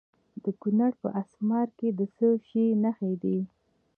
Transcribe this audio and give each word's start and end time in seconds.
د 0.43 0.45
کونړ 0.61 0.91
په 1.01 1.07
اسمار 1.21 1.67
کې 1.77 1.89
د 1.99 2.01
څه 2.15 2.27
شي 2.47 2.65
نښې 2.83 3.13
دي؟ 3.21 3.37